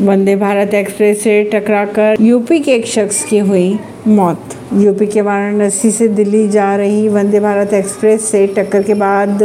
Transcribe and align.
Vande 0.00 0.34
Bharat 0.36 0.74
express 0.74 1.22
से 1.22 1.42
टकराकर 1.44 2.16
UP 2.20 2.58
के 2.60 2.72
एक 2.72 2.86
शख्स 2.86 3.22
की 3.24 3.38
हुई 3.38 3.78
मौत। 4.08 4.54
यूपी 4.74 5.06
के 5.06 5.20
वाराणसी 5.20 5.90
से 5.90 6.06
दिल्ली 6.08 6.46
जा 6.48 6.74
रही 6.76 7.08
वंदे 7.08 7.40
भारत 7.40 7.72
एक्सप्रेस 7.74 8.24
से 8.24 8.46
टक्कर 8.56 8.82
के 8.82 8.94
बाद 8.94 9.42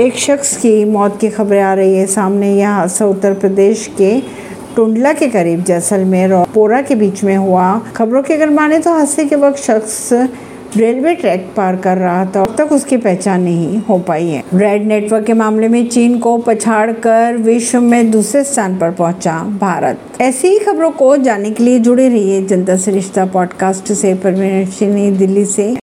एक 0.00 0.18
शख्स 0.18 0.56
की 0.56 0.84
मौत 0.84 1.18
की 1.20 1.28
खबरें 1.28 1.60
आ 1.60 1.72
रही 1.74 1.96
है। 1.96 2.06
सामने 2.06 2.54
यह 2.56 2.70
हादसा 2.70 3.06
उत्तर 3.06 3.34
प्रदेश 3.34 3.86
के 3.98 4.20
टुंडला 4.76 5.12
के 5.12 5.28
करीब 5.28 5.64
जैसलमेर 5.64 6.32
और 6.32 6.46
पोरा 6.54 6.80
के 6.82 6.94
बीच 6.94 7.24
में 7.24 7.36
हुआ। 7.36 7.78
खबरों 7.96 8.22
के 8.22 8.34
अगर 8.34 8.50
माने 8.50 8.78
तो 8.78 8.92
हादसे 8.92 9.24
के 9.24 9.36
वक्त 9.36 9.58
शख्स 9.58 10.12
रेलवे 10.76 11.14
ट्रैक 11.14 11.48
पार 11.56 11.76
कर 11.76 11.96
रहा 11.96 12.24
था। 12.24 12.42
अब 12.42 12.54
तक 12.58 12.72
उसकी 12.72 12.96
पहचान 12.96 13.42
नहीं 13.42 13.78
हो 13.78 13.98
पाई 13.98 14.28
है। 14.28 14.42
रेड 14.54 14.86
नेटवर्क 14.86 15.24
के 15.24 15.32
मामले 15.32 15.68
में 15.68 15.88
चीन 15.88 16.18
को 16.18 16.36
पछाड़ 16.38 16.92
कर 16.92 17.36
विश्व 17.36 17.80
में 17.80 18.10
दूसरे 18.10 18.44
स्थान 18.44 18.78
पर 18.78 18.90
पहुँचा 18.90 19.38
भारत। 19.60 20.20
ऐसी 20.20 20.48
ही 20.48 20.58
खबरों 20.58 20.90
को 20.90 21.16
जानने 21.16 21.50
के 21.50 21.64
लिए 21.64 21.78
जुड़े 21.78 22.08
रहिए 22.08 22.42
जनता 22.42 22.76
से 22.76 22.90
रिश्ता 22.90 23.26
पॉडकास्ट 23.26 23.92
से। 23.92 24.14
परवीन 24.14 25.18
दिल्ली 25.18 25.44
से। 25.44 25.87